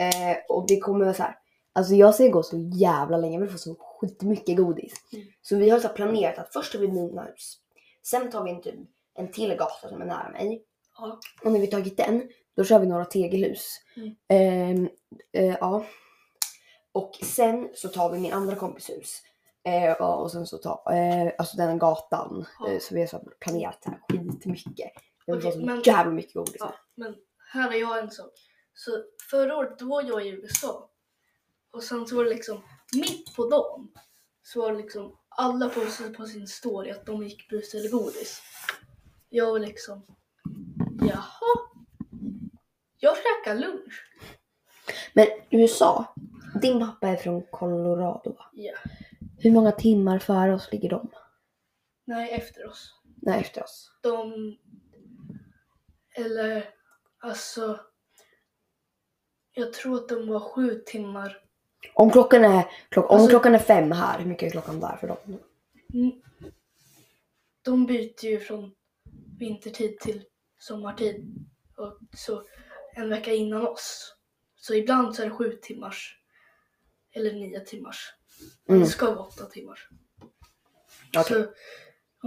Eh, 0.00 0.36
och 0.48 0.66
det 0.68 0.80
kommer 0.80 1.04
vara 1.04 1.14
så 1.14 1.22
här. 1.22 1.38
Alltså 1.72 1.94
jag 1.94 2.14
ska 2.14 2.26
gå 2.28 2.42
så 2.42 2.56
jävla 2.74 3.16
länge, 3.16 3.34
jag 3.34 3.40
vill 3.40 3.50
få 3.50 3.58
så 3.58 3.74
skitmycket 3.74 4.56
godis. 4.56 4.92
Mm. 5.12 5.26
Så 5.42 5.56
vi 5.56 5.70
har 5.70 5.80
så 5.80 5.88
planerat 5.88 6.38
att 6.38 6.52
först 6.52 6.72
tar 6.72 6.78
vi 6.78 6.88
mina 6.88 7.22
hus. 7.22 7.58
Sen 8.06 8.30
tar 8.30 8.44
vi 8.44 8.50
en, 8.50 8.62
typ, 8.62 8.74
en 9.14 9.32
till 9.32 9.54
gata 9.54 9.88
som 9.88 10.02
är 10.02 10.06
nära 10.06 10.30
mig. 10.30 10.62
ja, 10.98 11.20
Och 11.44 11.52
när 11.52 11.60
vi 11.60 11.66
tagit 11.66 11.96
den, 11.96 12.28
då 12.56 12.64
kör 12.64 12.78
vi 12.78 12.86
några 12.86 13.04
tegelhus. 13.04 13.80
Mm. 13.96 14.14
Ehm, 14.28 14.88
eh, 15.32 15.56
ja. 15.60 15.84
Och 16.92 17.14
sen 17.22 17.68
så 17.74 17.88
tar 17.88 18.10
vi 18.12 18.18
min 18.18 18.32
andra 18.32 18.56
kompis 18.56 18.90
hus. 18.90 19.22
Eh, 19.64 19.92
och 19.92 20.30
sen 20.32 20.46
så 20.46 20.58
tar, 20.58 20.92
eh, 20.92 21.32
alltså 21.38 21.56
den 21.56 21.78
gatan. 21.78 22.46
Ja. 22.60 22.68
Eh, 22.68 22.78
så 22.80 22.94
vi 22.94 23.00
har 23.00 23.06
så 23.06 23.18
planerat 23.40 23.82
så 23.82 23.90
här 23.90 24.00
skitmycket. 24.08 24.92
Vill 25.26 25.36
Okej, 25.36 25.52
få 25.52 25.58
så 25.58 25.66
men- 25.66 25.82
jävla 25.84 26.12
mycket 26.12 26.34
godis. 26.34 26.56
ja. 26.58 26.74
Men 26.94 27.14
här 27.52 27.68
har 27.68 27.74
jag 27.74 27.98
en 27.98 28.10
sak. 28.10 28.32
Så 28.74 28.90
förra 29.30 29.56
året 29.56 29.78
då 29.78 29.86
var 29.86 30.02
jag 30.02 30.26
i 30.26 30.28
USA. 30.28 30.90
Och 31.72 31.82
sen 31.82 32.06
så 32.06 32.16
var 32.16 32.24
det 32.24 32.30
liksom 32.30 32.60
mitt 32.94 33.36
på 33.36 33.48
dagen. 33.48 33.88
Så 34.42 34.60
var 34.62 34.72
det 34.72 34.78
liksom 34.78 35.16
alla 35.28 35.68
postade 35.68 36.10
på 36.10 36.26
sin 36.26 36.46
story 36.48 36.90
att 36.90 37.06
de 37.06 37.22
gick 37.24 37.48
bus 37.50 37.74
eller 37.74 37.90
godis. 37.90 38.42
Jag 39.28 39.50
var 39.52 39.58
liksom 39.58 40.02
jaha. 41.00 41.58
Jag 42.98 43.16
käkar 43.16 43.54
lunch. 43.54 44.04
Men 45.14 45.26
USA, 45.50 46.14
din 46.62 46.80
pappa 46.80 47.08
är 47.08 47.16
från 47.16 47.42
Colorado 47.42 48.30
va? 48.38 48.44
Ja. 48.52 48.74
Hur 49.44 49.52
många 49.52 49.72
timmar 49.72 50.18
före 50.18 50.54
oss 50.54 50.72
ligger 50.72 50.90
de? 50.90 51.10
Nej, 52.04 52.30
efter 52.32 52.66
oss. 52.66 52.94
Nej, 53.22 53.40
efter 53.40 53.64
oss. 53.64 53.92
De... 54.02 54.56
Eller 56.16 56.68
alltså... 57.18 57.80
Jag 59.52 59.72
tror 59.72 59.96
att 59.96 60.08
de 60.08 60.28
var 60.28 60.40
sju 60.40 60.82
timmar. 60.86 61.42
Om 61.94 62.10
klockan 62.10 62.44
är, 62.44 62.70
klock, 62.88 63.10
om 63.10 63.16
Alltså- 63.16 63.28
klockan 63.30 63.54
är 63.54 63.58
fem 63.58 63.92
här, 63.92 64.18
hur 64.18 64.26
mycket 64.26 64.46
är 64.46 64.50
klockan 64.50 64.80
där 64.80 64.96
för 64.96 65.08
dem? 65.08 65.38
Mm. 65.94 66.22
De 67.62 67.86
byter 67.86 68.24
ju 68.24 68.40
från 68.40 68.74
vintertid 69.38 69.98
till 69.98 70.24
sommartid. 70.58 71.46
Och 71.76 71.98
så 72.16 72.42
en 72.94 73.08
vecka 73.08 73.32
innan 73.32 73.66
oss. 73.66 74.16
Så 74.56 74.74
ibland 74.74 75.14
så 75.14 75.22
är 75.22 75.26
det 75.26 75.32
sju 75.34 75.58
timmars. 75.62 76.18
Eller 77.12 77.32
nio 77.32 77.60
timmars. 77.60 78.14
Mm. 78.68 78.80
Det 78.80 78.86
ska 78.86 79.06
vara 79.14 79.26
åtta 79.26 79.44
timmar. 79.44 79.78
Okej. 81.16 81.24
Så 81.24 81.46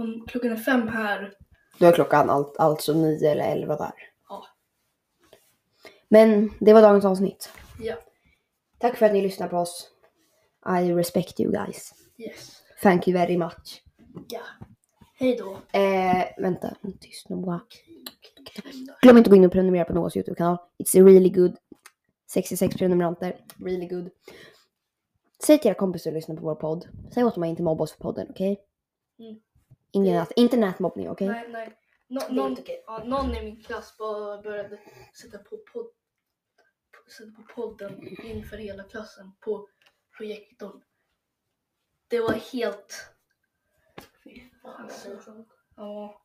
om 0.02 0.26
klockan 0.28 0.52
är 0.52 0.56
fem 0.56 0.88
här. 0.88 1.32
Då 1.78 1.86
är 1.86 1.92
klockan 1.92 2.30
allt, 2.30 2.56
alltså 2.58 2.92
nio 2.92 3.30
eller 3.30 3.52
elva 3.52 3.76
där. 3.76 3.92
Ja. 4.28 4.46
Men 6.08 6.50
det 6.60 6.72
var 6.72 6.82
dagens 6.82 7.04
avsnitt. 7.04 7.52
Ja. 7.80 7.94
Tack 8.78 8.96
för 8.96 9.06
att 9.06 9.12
ni 9.12 9.22
lyssnar 9.22 9.48
på 9.48 9.56
oss. 9.56 9.90
I 10.66 10.92
respect 10.92 11.40
you 11.40 11.52
guys. 11.52 11.94
Yes. 12.18 12.62
Thank 12.82 13.08
you 13.08 13.18
very 13.18 13.38
much. 13.38 13.82
Ja. 14.28 14.40
Hej 15.14 15.36
då. 15.36 15.78
Eh, 15.78 16.24
vänta, 16.38 16.76
tyst 17.00 17.28
nu 17.28 17.36
bara. 17.36 17.60
Glöm 19.02 19.16
inte 19.16 19.28
att 19.28 19.30
gå 19.30 19.36
in 19.36 19.44
och 19.44 19.52
prenumerera 19.52 19.84
på 19.84 19.92
Noahs 19.92 20.16
YouTube-kanal. 20.16 20.56
It's 20.78 21.04
really 21.04 21.30
good. 21.30 21.56
66 22.30 22.76
prenumeranter. 22.76 23.36
Really 23.64 23.86
good. 23.88 24.10
Säg 25.44 25.58
till 25.58 25.68
era 25.68 25.74
kompisar 25.74 26.10
att 26.10 26.14
lyssna 26.14 26.34
på 26.34 26.40
vår 26.40 26.54
podd. 26.54 26.88
Säg 27.14 27.24
åt 27.24 27.34
dem 27.34 27.42
att 27.42 27.48
inte 27.48 27.62
mobba 27.62 27.84
oss 27.84 27.92
för 27.92 27.98
podden, 27.98 28.26
okej? 28.30 28.60
Mm. 29.18 29.40
Ingen 29.92 30.14
nät, 30.14 30.32
inte 30.36 30.56
nätmobbning, 30.56 31.10
okej? 31.10 31.28
Nej, 31.28 31.48
nej. 31.48 31.78
Nå, 32.06 32.20
är 32.20 32.32
någon, 32.32 32.50
inte 32.50 32.62
okej. 32.62 32.84
ja, 32.86 33.04
någon 33.04 33.34
i 33.34 33.42
min 33.42 33.62
klass 33.62 33.96
bara 33.98 34.42
började 34.42 34.78
sätta 35.22 35.38
på, 35.38 35.56
podd, 35.72 35.90
sätta 37.18 37.30
på 37.30 37.42
podden 37.54 38.08
inför 38.24 38.56
hela 38.56 38.82
klassen 38.82 39.32
på 39.40 39.68
projektorn. 40.16 40.82
Det 42.08 42.20
var 42.20 42.32
helt... 42.32 42.94
Alltså, 44.62 45.44
ja. 45.76 46.22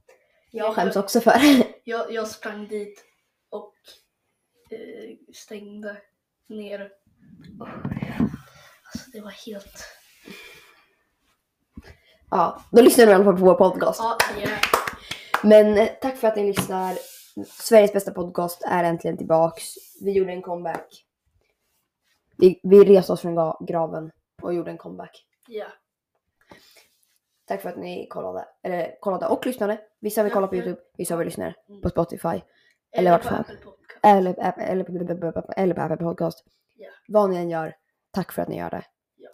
Jag 0.52 0.76
skäms 0.76 0.96
också 0.96 1.20
för 1.22 1.32
det. 1.32 1.68
Jag, 1.84 2.12
jag 2.12 2.28
sprang 2.28 2.68
dit 2.68 3.06
och 3.50 3.76
eh, 4.70 5.18
stängde 5.34 6.02
ner. 6.48 6.92
Alltså 8.94 9.12
det 9.12 9.22
var 9.22 9.32
helt... 9.32 9.84
Ja, 12.32 12.62
då 12.72 12.82
lyssnar 12.82 13.06
du 13.06 13.12
i 13.12 13.16
alla 13.16 13.24
fall 13.24 13.38
på 13.38 13.46
vår 13.46 13.54
podcast. 13.56 14.00
Ja, 14.00 14.18
yeah. 14.40 14.60
Men 15.44 15.78
eh, 15.78 15.88
tack 16.02 16.16
för 16.18 16.28
att 16.28 16.36
ni 16.36 16.44
lyssnar. 16.48 16.98
Sveriges 17.48 17.94
bästa 17.94 18.12
podcast 18.12 18.64
är 18.66 18.84
äntligen 18.84 19.18
tillbaks. 19.18 19.64
Vi 20.02 20.12
gjorde 20.12 20.32
en 20.32 20.42
comeback. 20.42 21.06
Vi, 22.38 22.60
vi 22.64 22.84
reste 22.84 23.14
oss 23.14 23.22
från 23.22 23.38
ga- 23.40 23.66
graven 23.66 24.12
och 24.42 24.54
gjorde 24.54 24.72
en 24.72 24.78
comeback. 24.78 25.26
ja. 25.48 25.66
Tack 27.46 27.62
för 27.62 27.70
att 27.70 27.78
ni 27.78 28.08
kollade, 28.08 28.46
eller 28.64 29.00
kollade 29.00 29.28
och 29.28 29.46
lyssnade. 29.46 29.82
Vissa 30.00 30.24
vi 30.24 30.30
Ja, 30.30 30.34
kollat 30.34 30.50
på 30.50 30.56
ja. 30.56 30.60
YouTube, 30.64 30.82
vissa 30.98 31.16
vi 31.16 31.26
lyssnar 31.26 31.56
Mm. 31.70 31.82
på 31.82 31.90
Spotify. 31.90 32.42
Eller 32.92 33.12
vart 33.12 33.24
fan. 33.24 33.40
Apple 33.40 33.56
Podcast. 33.56 34.00
Eller, 34.04 34.34
eller, 34.40 34.60
eller, 34.60 35.60
eller 35.60 35.74
på 35.76 35.82
Apple 35.82 35.98
Podcast. 35.98 36.46
Ja. 36.76 36.90
Vad 37.08 37.30
ni 37.30 37.38
än 37.38 37.50
gör, 37.50 37.76
tack 38.14 38.32
för 38.32 38.42
att 38.42 38.48
ni 38.48 38.58
gör 38.58 38.70
det. 38.70 38.86
Ja. 39.16 39.30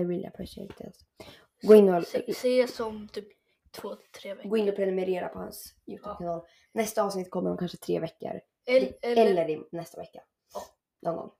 I 0.00 0.04
really 0.04 0.26
appreciate 0.26 0.88
it. 0.88 0.96
Gå 1.62 1.74
in 1.74 1.88
och, 1.94 2.04
Se, 2.06 2.30
ses 2.30 2.80
om 2.80 3.08
typ 3.08 3.28
två, 3.70 3.96
tre 4.20 4.34
veckor. 4.34 4.48
gå 4.50 4.56
in 4.56 4.68
och 4.68 4.76
prenumerera 4.76 5.28
på 5.28 5.38
hans 5.38 5.74
YouTube-kanal. 5.86 6.46
Nästa 6.72 7.02
avsnitt 7.02 7.30
kommer 7.30 7.50
om 7.50 7.56
kanske 7.56 7.76
tre 7.78 8.00
veckor. 8.00 8.40
Eller, 8.66 8.92
eller, 9.02 9.26
Eller 9.26 9.50
i 9.50 9.64
nästa 9.72 10.00
vecka. 10.00 10.22
Ja. 10.54 10.60
Någon 11.02 11.16
gång. 11.16 11.30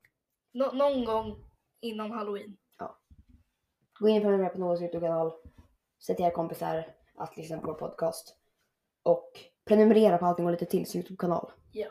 nå- 0.53 0.73
någon 0.73 1.05
gång 1.05 1.37
innan 1.81 2.11
halloween. 2.11 2.57
Gå 4.01 4.09
in 4.09 4.17
och 4.17 4.23
prenumerera 4.23 4.49
på 4.53 4.59
Noahs 4.61 4.81
YouTube-kanal. 4.81 5.33
Säg 6.07 6.17
till 6.17 6.25
era 6.25 6.33
kompisar 6.35 6.95
att 7.15 7.37
lyssna 7.37 7.59
på 7.61 7.67
vår 7.67 7.75
podcast. 7.75 8.37
Och 9.03 9.31
prenumerera 9.65 10.19
på 10.19 10.27
Allting 10.27 10.47
och 10.47 10.53
lite 10.53 10.67
tills 10.67 10.97
YouTube-kanal. 10.97 11.53
Ja. 11.73 11.87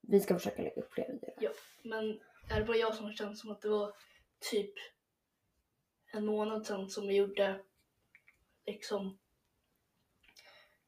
Vi 0.00 0.20
ska 0.20 0.34
försöka 0.34 0.62
lägga 0.62 0.82
upp 0.82 0.92
fler 0.92 1.08
videor. 1.12 1.52
Men 1.84 2.20
är 2.50 2.60
det 2.60 2.66
bara 2.66 2.76
jag 2.76 2.94
som 2.94 3.12
känns 3.12 3.40
som 3.40 3.50
att 3.50 3.62
det 3.62 3.68
var 3.68 3.92
typ 4.50 4.72
en 6.12 6.26
månad 6.26 6.66
sedan 6.66 6.90
som 6.90 7.06
vi 7.06 7.14
gjorde 7.16 7.60
liksom 8.66 9.18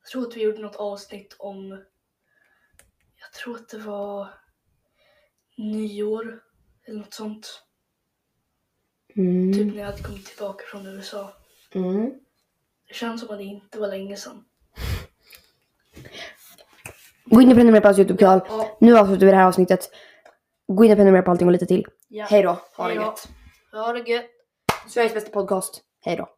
jag 0.03 0.11
tror 0.11 0.27
att 0.29 0.37
vi 0.37 0.43
gjorde 0.43 0.59
något 0.63 0.77
avsnitt 0.77 1.37
om 1.39 1.85
jag 3.21 3.33
tror 3.33 3.57
att 3.57 3.69
det 3.69 3.79
var 3.79 4.29
nyår 5.57 6.43
eller 6.87 6.99
något 6.99 7.15
sånt. 7.15 7.63
Mm. 9.17 9.53
Typ 9.53 9.67
när 9.67 9.81
jag 9.81 9.87
hade 9.87 10.03
kommit 10.03 10.27
tillbaka 10.27 10.65
från 10.71 10.87
USA. 10.87 11.33
Mm. 11.75 12.15
Det 12.89 12.95
känns 12.95 13.21
som 13.21 13.31
att 13.31 13.39
det 13.39 13.45
inte 13.45 13.79
var 13.79 13.89
länge 13.89 14.17
sedan. 14.17 14.45
Gå 17.25 17.43
in 17.43 17.49
och 17.49 17.55
prenumerera 17.55 17.81
på 17.81 17.89
hans 17.89 17.99
YouTube-kanal. 17.99 18.41
Ja, 18.49 18.77
Nu 18.81 18.99
avslutar 18.99 19.27
vi 19.27 19.33
det 19.33 19.39
här 19.39 19.47
avsnittet. 19.47 19.91
Gå 20.67 20.85
in 20.85 20.91
och 20.91 20.97
prenumerera 20.97 21.23
på 21.23 21.31
allting 21.31 21.49
och 21.49 21.53
lite 21.53 21.67
till. 21.67 21.87
ja. 22.09 22.27
Hej 22.31 22.43
då. 22.43 22.61
Ha 22.77 22.89
det 22.89 22.95
gött. 22.95 23.29
Ha 23.77 23.93
det 23.93 24.11
gött. 24.11 24.31
Sveriges 24.89 25.15
bästa 25.15 25.31
podcast. 25.31 25.81
Hej 26.05 26.17
då. 26.17 26.36